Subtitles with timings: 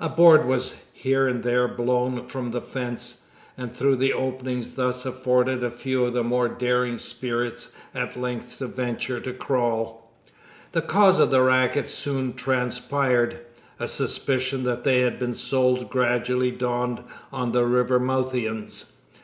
[0.00, 3.26] A board was here and there blown from the fence,
[3.56, 8.58] and through the openings thus afforded a few of the more daring spirits at length
[8.58, 10.12] ventured to crawl.
[10.72, 13.38] The cause of the racket soon transpired.
[13.78, 18.94] A suspicion that they had been sold gradually dawned on the Rivermouthians.